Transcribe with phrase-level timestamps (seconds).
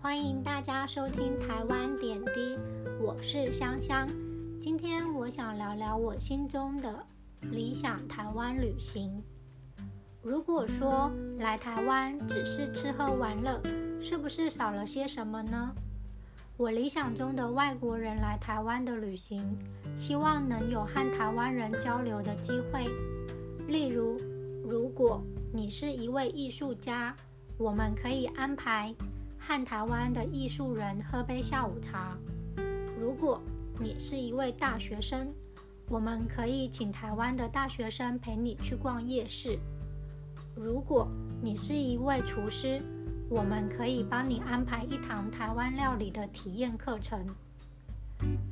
[0.00, 2.56] 欢迎大家收听台湾点滴，
[3.00, 4.06] 我是香香。
[4.58, 7.04] 今天我想聊聊我心中的
[7.40, 9.22] 理想台湾旅行。
[10.22, 13.60] 如果说来台湾只是吃喝玩乐，
[14.00, 15.74] 是不是少了些什么呢？
[16.56, 19.56] 我理想中的外国人来台湾的旅行，
[19.96, 22.86] 希望能有和台湾人交流的机会。
[23.68, 24.16] 例如，
[24.64, 25.22] 如果
[25.52, 27.14] 你是一位艺术家，
[27.56, 28.94] 我们可以安排。
[29.48, 32.18] 和台湾的艺术人喝杯下午茶。
[33.00, 33.40] 如果
[33.80, 35.32] 你是一位大学生，
[35.88, 39.58] 我们可以请台湾的大学生陪你去逛夜市。
[40.54, 41.08] 如果
[41.40, 42.82] 你是一位厨师，
[43.30, 47.24] 我们可以帮你安排一堂台湾料理的体验课程。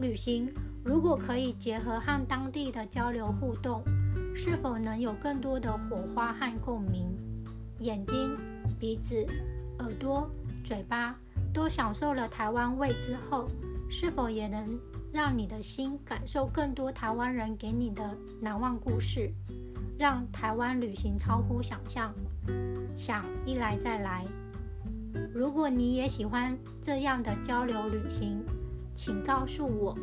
[0.00, 0.50] 旅行
[0.82, 3.82] 如果可以结合和当地的交流互动，
[4.34, 7.14] 是否能有更多的火花和共鸣？
[7.80, 8.34] 眼睛、
[8.80, 9.26] 鼻子、
[9.78, 10.30] 耳朵。
[10.64, 11.16] 嘴巴
[11.54, 13.48] 都享受了台湾味之后，
[13.88, 14.76] 是否也能
[15.12, 19.30] 让你的心感受更多台湾人给你的难忘故事，
[19.96, 22.12] 让台湾旅行超乎想象，
[22.96, 24.26] 想一来再来？
[25.32, 28.44] 如果你也喜欢这样的交流旅行，
[28.92, 29.96] 请告诉我，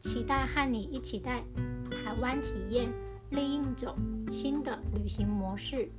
[0.00, 1.44] 期待和你一起在
[1.90, 2.88] 台湾体验
[3.28, 3.94] 另一种
[4.30, 5.90] 新的旅行模式。